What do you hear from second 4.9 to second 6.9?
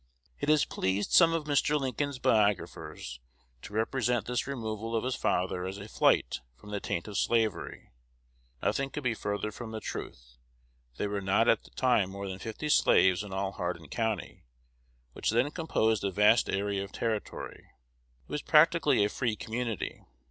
of his father as a flight from the